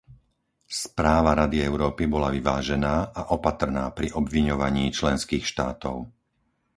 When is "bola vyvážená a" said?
2.13-3.37